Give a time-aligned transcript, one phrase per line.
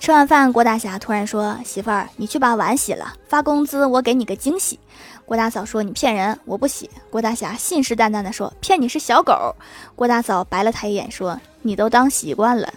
[0.00, 4.80] 吃完饭，郭大侠突然说：「媳妇儿，你去把碗洗了。」发工资我给你个惊喜。
[5.26, 9.54] 郭大嫂说：「你骗人，我不洗。」郭大侠信誓旦旦地说：「骗你是小狗。」
[9.94, 12.72] 郭大嫂白了他一眼，说：「你都当习惯了。」